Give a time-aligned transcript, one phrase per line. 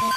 [0.00, 0.16] Hoje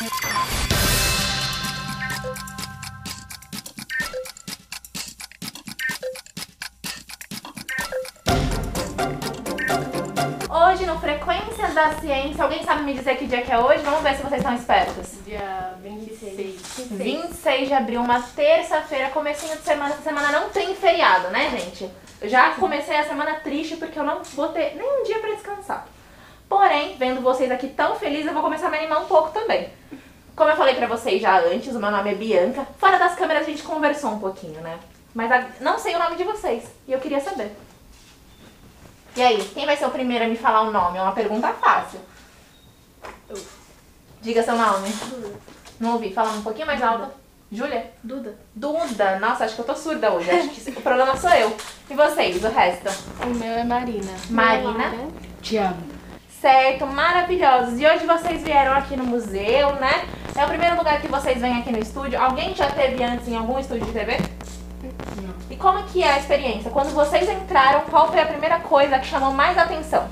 [10.85, 13.83] no Frequências da Ciência, alguém sabe me dizer que dia que é hoje?
[13.83, 15.17] Vamos ver se vocês estão espertos.
[15.25, 16.87] Dia 26.
[16.91, 19.95] 26 de abril, uma terça-feira, comecinho de semana.
[19.95, 21.91] Essa semana não tem feriado, né, gente?
[22.21, 25.31] Eu já comecei a semana triste porque eu não vou ter nem um dia pra
[25.31, 25.85] descansar.
[26.53, 29.69] Porém, vendo vocês aqui tão felizes, eu vou começar a me animar um pouco também.
[30.35, 32.67] Como eu falei pra vocês já antes, o meu nome é Bianca.
[32.77, 34.77] Fora das câmeras a gente conversou um pouquinho, né?
[35.15, 37.51] Mas a- não sei o nome de vocês e eu queria saber.
[39.15, 40.99] E aí, quem vai ser o primeiro a me falar o nome?
[40.99, 41.99] É uma pergunta fácil.
[44.21, 44.89] Diga seu nome.
[45.79, 47.07] Não ouvi, fala um pouquinho mais alto.
[47.51, 47.91] Júlia?
[48.03, 48.37] Duda.
[48.55, 49.17] Duda.
[49.19, 50.29] Nossa, acho que eu tô surda hoje.
[50.29, 51.55] Acho que o problema sou eu.
[51.89, 52.89] E vocês, o resto?
[53.25, 54.11] O meu é Marina.
[54.29, 54.91] Marina.
[55.41, 55.92] Tiago.
[56.43, 57.79] Certo, maravilhosos.
[57.79, 60.05] E hoje vocês vieram aqui no museu, né?
[60.35, 62.21] É o primeiro lugar que vocês vêm aqui no estúdio.
[62.21, 64.17] Alguém já teve antes em algum estúdio de TV?
[65.21, 65.33] Não.
[65.49, 66.69] E como que é a experiência?
[66.69, 70.09] Quando vocês entraram, qual foi a primeira coisa que chamou mais atenção?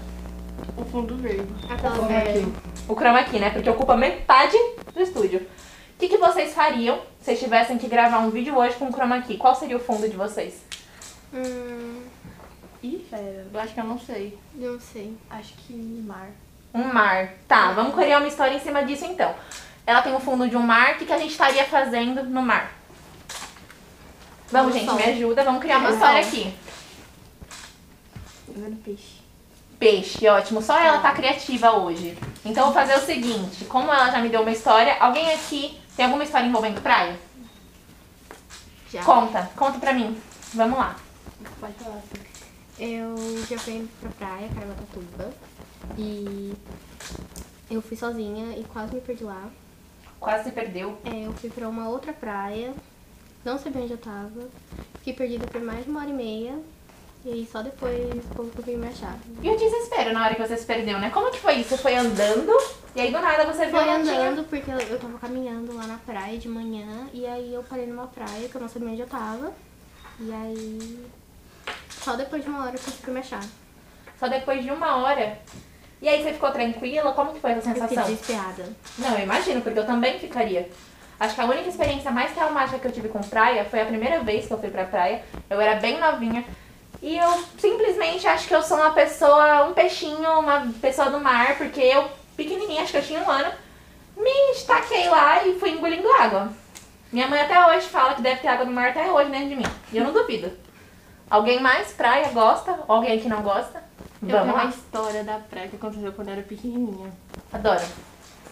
[0.77, 1.53] O fundo verde.
[1.67, 2.47] Como é que
[2.87, 3.49] O chroma key, né?
[3.49, 4.55] Porque ocupa metade
[4.93, 5.39] do estúdio.
[5.39, 9.19] O que, que vocês fariam se vocês tivessem que gravar um vídeo hoje com chroma
[9.19, 9.35] key?
[9.35, 10.63] Qual seria o fundo de vocês?
[11.33, 12.03] Hum,
[12.83, 13.47] Ih, fera.
[13.53, 14.37] Eu acho que eu não sei.
[14.55, 15.15] não sei.
[15.29, 16.29] Acho que mar.
[16.73, 17.33] Um mar.
[17.47, 19.35] Tá, vamos criar uma história em cima disso então.
[19.85, 22.41] Ela tem o fundo de um mar, o que, que a gente estaria fazendo no
[22.41, 22.71] mar?
[24.51, 25.43] Vamos, gente, me ajuda.
[25.43, 26.53] Vamos criar uma Um história aqui.
[28.47, 29.21] Vendo peixe.
[29.79, 30.61] Peixe, ótimo.
[30.61, 32.17] Só ela tá criativa hoje.
[32.43, 35.79] Então eu vou fazer o seguinte: como ela já me deu uma história, alguém aqui
[35.95, 37.17] tem alguma história envolvendo praia?
[38.91, 39.03] Já.
[39.03, 40.19] Conta, conta pra mim.
[40.53, 40.95] Vamos lá.
[41.59, 42.01] Pode falar.
[42.83, 43.15] Eu
[43.47, 45.29] já fui pra praia, Caraguatatuba.
[45.97, 46.53] E
[47.69, 49.47] eu fui sozinha e quase me perdi lá.
[50.19, 50.97] Quase se perdeu.
[51.05, 52.73] É, eu fui pra uma outra praia.
[53.45, 54.49] Não sabia onde eu tava.
[54.97, 56.59] Fiquei perdida por mais de uma hora e meia.
[57.23, 59.15] E aí só depois o povo conseguiu me achar.
[59.43, 61.11] E o desespero na hora que você se perdeu, né?
[61.11, 61.69] Como que foi isso?
[61.69, 62.51] Você foi andando
[62.95, 65.85] e aí do nada você viu Foi onde tinha- andando porque eu tava caminhando lá
[65.85, 67.07] na praia de manhã.
[67.13, 69.53] E aí eu parei numa praia que eu não sabia onde eu tava.
[70.19, 71.05] E aí.
[72.03, 73.43] Só depois de uma hora eu consegui me achar.
[74.19, 75.37] Só depois de uma hora.
[76.01, 77.11] E aí você ficou tranquila?
[77.13, 78.11] Como que foi essa Eu fiquei sensação?
[78.11, 78.69] desesperada.
[78.97, 80.69] Não, eu imagino, porque eu também ficaria.
[81.19, 84.19] Acho que a única experiência mais traumática que eu tive com praia foi a primeira
[84.21, 85.23] vez que eu fui pra praia.
[85.49, 86.43] Eu era bem novinha.
[87.01, 91.57] E eu simplesmente acho que eu sou uma pessoa, um peixinho, uma pessoa do mar,
[91.57, 93.51] porque eu, pequenininha, acho que eu tinha um ano,
[94.17, 96.51] me estaquei lá e fui engolindo água.
[97.11, 99.55] Minha mãe até hoje fala que deve ter água no mar até hoje dentro de
[99.55, 99.65] mim.
[99.91, 100.51] E eu não duvido.
[101.31, 102.77] Alguém mais praia gosta?
[102.89, 103.81] Ou alguém que não gosta?
[104.21, 104.69] Eu Vamos tenho uma lá.
[104.69, 107.09] história da praia que aconteceu quando eu era pequenininha.
[107.53, 107.81] Adoro.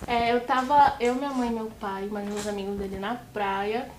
[0.07, 3.89] É, eu tava, eu, minha mãe, meu pai, mais uns amigos dele na praia.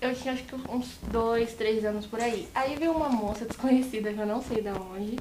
[0.00, 2.48] Eu tinha acho que uns dois, três anos por aí.
[2.54, 5.18] Aí veio uma moça desconhecida que eu não sei de onde.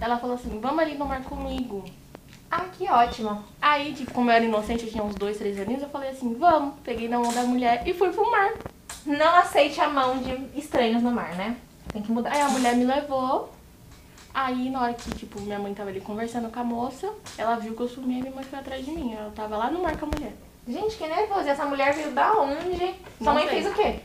[0.00, 1.84] Ela falou assim, vamos ali no mar comigo.
[2.48, 3.42] Ah, que ótimo.
[3.60, 6.32] Aí, tipo, como eu era inocente, eu tinha uns dois, três aninhos, eu falei assim,
[6.34, 6.74] vamos.
[6.84, 8.52] Peguei na mão da mulher e fui pro mar.
[9.04, 11.56] Não aceite a mão de estranhos no mar, né?
[11.96, 12.30] Tem que mudar.
[12.30, 13.50] Aí a mulher me levou.
[14.34, 17.74] Aí, na hora que, tipo, minha mãe tava ali conversando com a moça, ela viu
[17.74, 19.14] que eu sumi e minha mãe foi atrás de mim.
[19.14, 20.34] Ela tava lá no mar com a mulher.
[20.68, 21.46] Gente, que nervoso.
[21.46, 22.76] E essa mulher veio da onde?
[22.76, 23.62] Sua Não mãe sei.
[23.62, 24.00] fez o quê?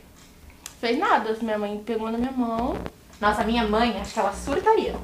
[0.79, 2.78] Fez nada, minha mãe pegou na minha mão.
[3.19, 4.96] Nossa, minha mãe, acho que ela surtaria.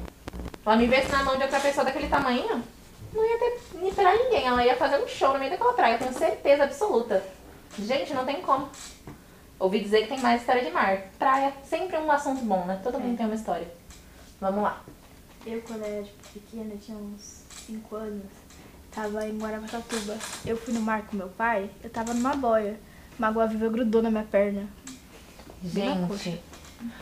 [0.64, 2.64] Ela me visse na mão de outra pessoa daquele tamanho,
[3.12, 4.46] não ia ter nem pra ninguém.
[4.46, 7.22] Ela ia fazer um show no meio daquela praia, eu tenho certeza absoluta.
[7.78, 8.66] Gente, não tem como.
[9.58, 10.98] Ouvi dizer que tem mais história de mar.
[11.18, 12.80] Praia, sempre um assunto bom, né?
[12.82, 13.66] Todo mundo tem uma história.
[14.40, 14.80] Vamos lá.
[15.44, 18.24] Eu, quando era tipo, pequena, tinha uns 5 anos,
[18.92, 20.16] tava em Guarapatatuba.
[20.46, 22.78] Eu fui no mar com meu pai, eu tava numa boia.
[23.18, 24.68] Uma água viva grudou na minha perna.
[25.64, 26.40] Gente.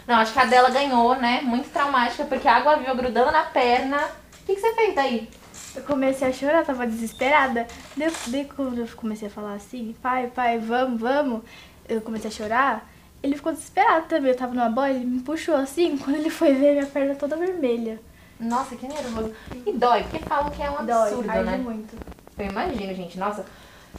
[0.06, 1.42] Não, acho que a dela ganhou, né?
[1.42, 3.98] Muito traumática, porque a água viva grudando na perna.
[3.98, 5.28] O que, que você fez daí?
[5.74, 7.66] Eu comecei a chorar, tava desesperada.
[7.94, 11.42] Daí, daí quando eu comecei a falar assim, pai, pai, vamos, vamos,
[11.88, 12.88] eu comecei a chorar.
[13.22, 14.30] Ele ficou desesperado também.
[14.30, 15.96] Eu tava numa boia, ele me puxou assim.
[15.98, 17.98] Quando ele foi ver, minha perna toda vermelha.
[18.38, 19.32] Nossa, que nervoso.
[19.64, 21.56] E dói, porque falam que é um Dói, absurdo, arde né?
[21.56, 21.96] muito.
[22.38, 23.18] Eu imagino, gente.
[23.18, 23.46] Nossa,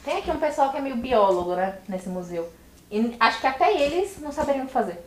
[0.04, 1.78] tem aqui um pessoal que é meio biólogo, né?
[1.88, 2.48] Nesse museu.
[2.90, 5.04] E acho que até eles não saberiam o que fazer.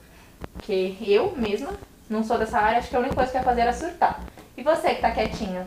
[0.54, 1.70] Porque eu mesma
[2.10, 4.20] não sou dessa área, acho que a única coisa que eu ia fazer era surtar.
[4.58, 5.66] E você que tá quietinha?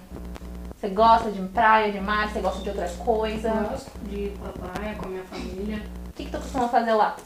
[0.76, 2.31] Você gosta de praia, de mar?
[2.31, 3.50] Você gosta de outra coisa?
[3.50, 5.82] Gosto de ir pra praia com a minha família.
[6.14, 7.16] O que, que tu costuma fazer lá?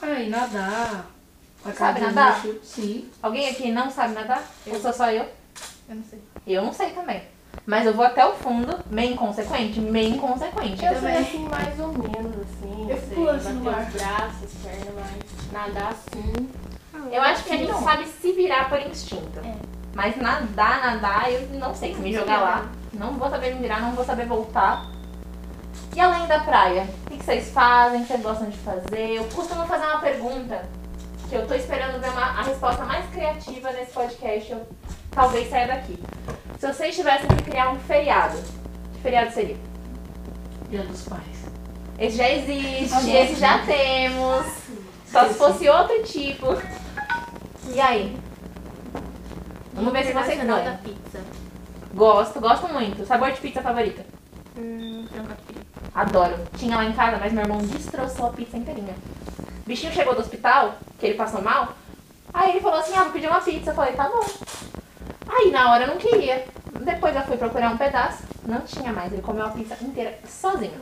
[0.00, 1.04] Ai, nadar.
[1.64, 2.40] A Sabe nadar?
[2.62, 3.10] Sim.
[3.20, 4.44] Alguém aqui não sabe nadar?
[4.68, 5.26] Ou sou só eu?
[5.88, 6.22] Eu não sei.
[6.46, 7.22] Eu não sei também.
[7.66, 10.84] Mas eu vou até o fundo, meio inconsequente, meio inconsequente.
[10.84, 12.88] Eu sei assim, mais ou menos, assim.
[12.88, 16.48] Eu pulo assim no braços, perna, mas nadar assim.
[17.10, 19.40] Eu acho que a gente sabe se virar por instinto.
[19.40, 19.56] É.
[19.92, 21.96] Mas nadar, nadar, eu não sei.
[21.96, 24.86] Se me jogar lá, não vou saber me virar, não vou saber voltar.
[25.94, 28.00] E além da praia, o que vocês fazem?
[28.00, 29.10] O que vocês gostam de fazer?
[29.16, 30.62] Eu costumo fazer uma pergunta
[31.28, 34.52] que eu tô esperando ver uma- a resposta mais criativa nesse podcast.
[34.52, 34.66] Eu
[35.10, 35.98] talvez saia daqui.
[36.58, 38.36] Se vocês tivessem que criar um feriado,
[38.94, 39.56] que feriado seria?
[40.68, 41.22] Dia dos pais.
[41.98, 44.46] Esse já existe, esse já temos.
[45.06, 46.46] Só se fosse outro tipo.
[47.74, 48.16] E aí?
[49.74, 51.20] Vamos ver se vocês Internacional da pizza.
[51.94, 53.04] Gosto, gosto muito.
[53.06, 54.04] Sabor de pizza favorita?
[54.56, 55.59] Hum, frango catupiry.
[55.94, 56.36] Adoro.
[56.56, 58.94] Tinha lá em casa, mas meu irmão destroçou a pizza inteirinha.
[59.64, 61.74] O bichinho chegou do hospital, que ele passou mal.
[62.32, 63.70] Aí ele falou assim: ah, vou pedir uma pizza.
[63.70, 64.24] Eu falei: tá bom.
[65.28, 66.44] Aí na hora eu não queria.
[66.80, 69.12] Depois eu fui procurar um pedaço, não tinha mais.
[69.12, 70.80] Ele comeu a pizza inteira sozinho.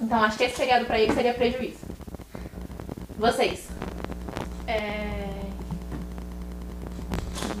[0.00, 1.80] Então acho que esse feriado pra ele seria prejuízo.
[3.16, 3.68] Vocês?
[4.66, 5.28] É.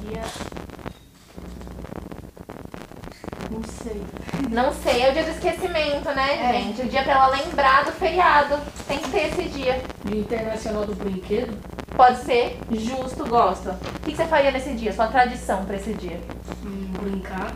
[0.02, 0.53] Dia.
[3.54, 4.02] Não sei.
[4.50, 6.82] Não sei, é o dia do esquecimento, né, gente?
[6.82, 8.56] O dia pra ela lembrar do feriado.
[8.88, 9.80] Tem que ter esse dia.
[10.04, 11.56] Dia Internacional do Brinquedo.
[11.96, 13.70] Pode ser justo, gosto.
[13.70, 14.92] O que que você faria nesse dia?
[14.92, 16.20] Sua tradição pra esse dia?
[16.64, 17.52] hum, Brincar.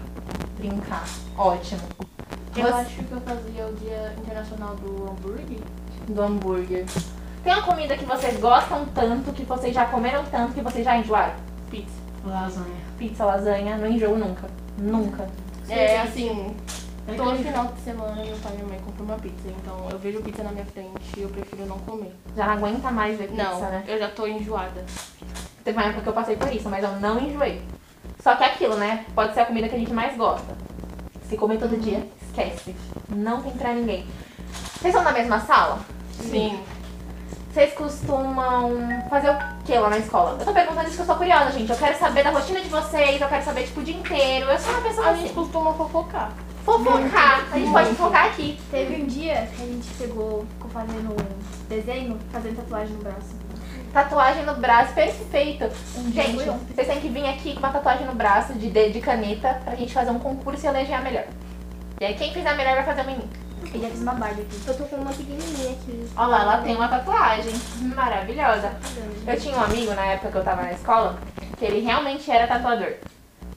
[0.58, 1.04] Brincar.
[1.36, 1.80] Ótimo.
[2.56, 5.58] Eu Você- acho que eu fazia o Dia Internacional do Hambúrguer.
[6.08, 6.86] Do hambúrguer.
[7.44, 10.96] Tem uma comida que vocês gostam tanto, que vocês já comeram tanto, que vocês já
[10.96, 11.34] enjoaram?
[11.70, 11.94] Pizza.
[12.24, 12.66] Lasanha.
[12.98, 14.48] Pizza, lasanha, não enjoo nunca.
[14.76, 15.28] Nunca.
[15.68, 16.56] É assim,
[17.16, 19.48] todo final de semana meu pai e minha mãe compram uma pizza.
[19.48, 22.12] Então eu vejo pizza na minha frente e eu prefiro não comer.
[22.36, 23.84] Já não aguenta mais ver pizza, não, né?
[23.86, 24.84] eu já tô enjoada.
[25.64, 27.62] Teve uma época que eu passei por isso, mas eu não enjoei.
[28.22, 29.04] Só que é aquilo, né?
[29.14, 30.56] Pode ser a comida que a gente mais gosta.
[31.28, 32.74] Se comer todo dia, esquece.
[33.08, 34.06] Não tem pra ninguém.
[34.80, 35.80] Vocês são da mesma sala?
[36.12, 36.58] Sim.
[37.58, 38.70] Vocês costumam
[39.10, 40.36] fazer o que lá na escola?
[40.38, 41.68] Eu tô perguntando isso que eu sou curiosa, gente.
[41.68, 44.48] Eu quero saber da rotina de vocês, eu quero saber, tipo, o dia inteiro.
[44.48, 45.22] Eu sou uma pessoa A assim.
[45.22, 46.30] gente costuma fofocar.
[46.64, 47.48] Fofocar.
[47.50, 48.60] A gente pode fofocar aqui.
[48.70, 53.34] Teve um dia que a gente pegou, ficou fazendo um desenho, fazendo tatuagem no braço.
[53.92, 55.64] Tatuagem no braço, perfeito.
[56.14, 59.60] Gente, vocês têm que vir aqui com uma tatuagem no braço de dedo de caneta
[59.64, 61.24] pra gente fazer um concurso e eleger a melhor.
[62.00, 63.47] E aí quem fizer a melhor vai fazer em mim.
[63.74, 64.60] Eu já fiz uma Barbie aqui.
[64.66, 66.08] Eu tô com uma pequenininha aqui.
[66.16, 67.52] Olha lá, ela tem uma tatuagem
[67.94, 68.72] maravilhosa.
[69.26, 71.18] Eu tinha um amigo na época que eu tava na escola,
[71.58, 72.94] que ele realmente era tatuador.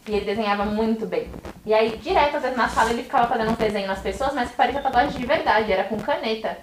[0.07, 1.29] E ele desenhava muito bem.
[1.65, 4.49] E aí, direto, às vezes na sala, ele ficava fazendo um desenho nas pessoas, mas
[4.49, 6.57] que parecia tatuagem de verdade, era com caneta.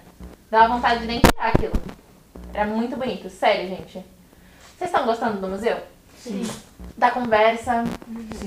[0.50, 1.72] Dava vontade de nem tirar aquilo.
[2.52, 4.04] Era muito bonito, sério, gente.
[4.76, 5.76] Vocês estão gostando do museu?
[6.28, 6.46] Sim.
[6.96, 7.84] Da conversa?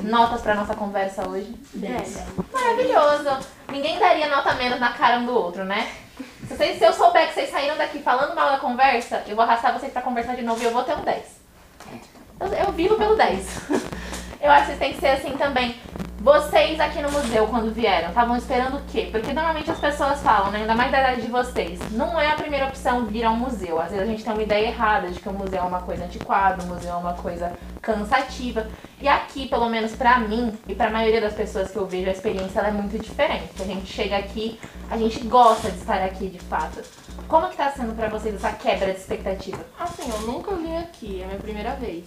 [0.04, 1.54] Notas pra nossa conversa hoje?
[1.74, 2.22] Dez.
[2.52, 3.48] Maravilhoso.
[3.70, 5.92] Ninguém daria nota menos na cara um do outro, né?
[6.48, 9.44] Se, vocês, se eu souber que vocês saíram daqui falando mal da conversa, eu vou
[9.44, 11.42] arrastar vocês pra conversar de novo e eu vou ter um 10.
[12.40, 13.48] Eu, eu vivo pelo 10.
[14.42, 15.80] Eu acho que vocês têm que ser assim também.
[16.22, 19.10] Vocês aqui no museu, quando vieram, estavam esperando o quê?
[19.12, 20.60] Porque normalmente as pessoas falam, né?
[20.60, 21.80] Ainda mais da idade de vocês.
[21.94, 23.82] Não é a primeira opção vir a um museu.
[23.82, 26.06] Às vezes a gente tem uma ideia errada de que o museu é uma coisa
[26.06, 28.68] antiquada, o museu é uma coisa cansativa.
[29.02, 32.14] E aqui, pelo menos pra mim e pra maioria das pessoas que eu vejo, a
[32.14, 33.60] experiência é muito diferente.
[33.60, 34.60] A gente chega aqui,
[34.92, 36.84] a gente gosta de estar aqui de fato.
[37.28, 39.66] Como que tá sendo pra vocês essa quebra de expectativa?
[39.80, 42.06] Assim, eu nunca vim aqui, é a minha primeira vez.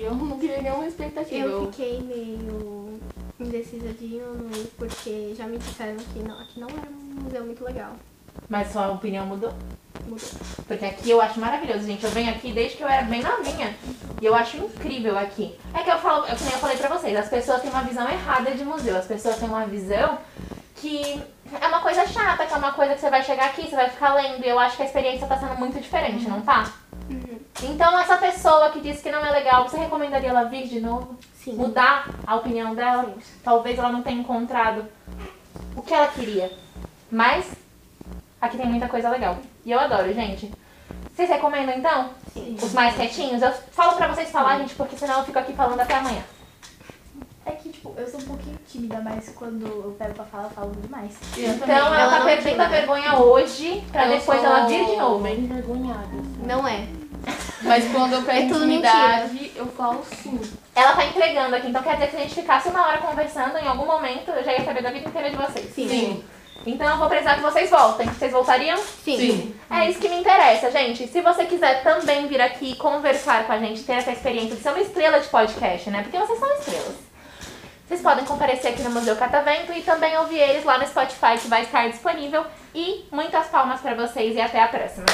[0.00, 1.46] E eu não criei nenhuma expectativa.
[1.46, 2.98] Eu fiquei meio
[3.38, 6.88] indecisa de ir ou não ir, porque já me disseram que não, aqui não era
[6.88, 7.92] um museu muito legal.
[8.48, 9.52] Mas sua opinião mudou?
[10.06, 10.28] Mudou.
[10.66, 12.02] Porque aqui eu acho maravilhoso, gente.
[12.02, 13.76] Eu venho aqui desde que eu era bem novinha.
[14.22, 15.54] E eu acho incrível aqui.
[15.74, 17.82] É que eu falo, é que nem eu falei pra vocês, as pessoas têm uma
[17.82, 18.96] visão errada de museu.
[18.96, 20.16] As pessoas têm uma visão
[20.76, 21.22] que
[21.60, 23.90] é uma coisa chata, que é uma coisa que você vai chegar aqui, você vai
[23.90, 24.42] ficar lendo.
[24.42, 26.72] E eu acho que a experiência tá sendo muito diferente, não tá?
[27.62, 31.16] Então essa pessoa que disse que não é legal, você recomendaria ela vir de novo?
[31.34, 31.54] Sim.
[31.54, 33.14] Mudar a opinião dela?
[33.42, 34.84] Talvez ela não tenha encontrado
[35.76, 36.50] o que ela queria.
[37.10, 37.46] Mas
[38.40, 39.38] aqui tem muita coisa legal.
[39.64, 40.50] E eu adoro, gente.
[41.14, 42.10] Vocês recomendam então?
[42.32, 42.56] Sim.
[42.60, 43.42] Os mais quietinhos?
[43.42, 46.22] Eu falo pra vocês falar, gente, porque senão eu fico aqui falando até amanhã.
[47.44, 50.50] É que, tipo, eu sou um pouquinho tímida, mas quando eu pego pra falar, eu
[50.50, 51.16] falo demais.
[51.36, 54.96] Eu Então ela ela tá perdendo a vergonha hoje pra Eu depois ela vir de
[54.96, 55.22] novo.
[55.22, 56.04] bem envergonhada.
[56.04, 56.42] assim.
[56.46, 56.86] Não é.
[57.62, 60.40] Mas quando eu pego É tudo intimidade, eu falo sim.
[60.74, 63.58] Ela tá entregando aqui, então quer dizer que se a gente ficasse uma hora conversando,
[63.58, 65.74] em algum momento eu já ia saber da vida inteira de vocês.
[65.74, 66.24] Sim.
[66.66, 68.06] Então eu vou precisar que vocês voltem.
[68.06, 68.78] Vocês voltariam?
[69.04, 69.54] Sim.
[69.70, 71.06] É isso que me interessa, gente.
[71.08, 74.70] Se você quiser também vir aqui conversar com a gente, ter essa experiência de ser
[74.70, 76.02] uma estrela de podcast, né?
[76.02, 76.96] Porque vocês são estrelas.
[77.86, 81.48] Vocês podem comparecer aqui no Museu Catavento e também ouvir eles lá no Spotify que
[81.48, 82.44] vai estar disponível.
[82.74, 85.06] E muitas palmas pra vocês e até a próxima.